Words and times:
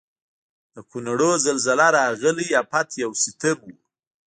د 0.73 0.75
کونړونو 0.89 1.39
زلزله 1.45 1.87
راغلي 1.97 2.47
افت 2.61 2.87
یو 3.03 3.11
ستم 3.23 3.57
و. 3.63 3.67